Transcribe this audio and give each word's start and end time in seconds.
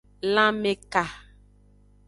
Lanmeka. 0.33 1.03